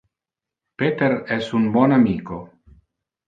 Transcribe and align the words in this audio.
Peter 0.81 1.17
es 1.35 1.51
un 1.59 1.69
bon 1.75 1.91
amico. 1.99 2.39